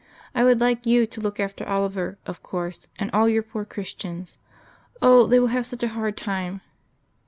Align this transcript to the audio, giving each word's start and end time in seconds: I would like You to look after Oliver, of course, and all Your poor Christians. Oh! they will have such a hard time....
I 0.33 0.43
would 0.43 0.59
like 0.59 0.87
You 0.87 1.05
to 1.05 1.21
look 1.21 1.39
after 1.39 1.63
Oliver, 1.63 2.17
of 2.25 2.41
course, 2.41 2.87
and 2.97 3.11
all 3.11 3.29
Your 3.29 3.43
poor 3.43 3.65
Christians. 3.65 4.39
Oh! 4.99 5.27
they 5.27 5.39
will 5.39 5.49
have 5.53 5.67
such 5.67 5.83
a 5.83 5.89
hard 5.89 6.17
time.... 6.17 6.61